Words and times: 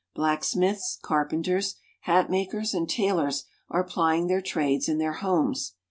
Blacksmiths, 0.15 0.97
carpenters, 1.03 1.75
hat 2.05 2.25
^^H 2.25 2.29
makers, 2.31 2.73
and 2.73 2.89
tailors 2.89 3.43
are 3.69 3.83
plying 3.83 4.25
their 4.25 4.41
trades 4.41 4.89
in 4.89 4.97
their 4.97 5.13
homes. 5.13 5.75